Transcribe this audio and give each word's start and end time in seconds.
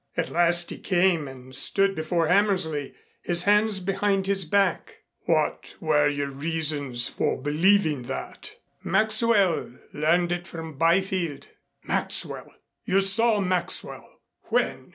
At 0.17 0.31
last 0.31 0.71
he 0.71 0.79
came 0.79 1.27
and 1.27 1.53
stood 1.55 1.93
before 1.93 2.25
Hammersley, 2.27 2.95
his 3.21 3.43
hands 3.43 3.79
behind 3.79 4.25
his 4.25 4.45
back. 4.45 5.03
"What 5.27 5.75
were 5.79 6.07
your 6.07 6.31
reasons 6.31 7.07
for 7.07 7.39
believing 7.39 8.01
that?" 8.07 8.55
"Maxwell 8.83 9.75
learned 9.93 10.31
it 10.31 10.47
from 10.47 10.75
Byfield." 10.75 11.49
"Maxwell! 11.83 12.51
You 12.83 12.99
saw 12.99 13.41
Maxwell 13.41 14.21
when?" 14.45 14.89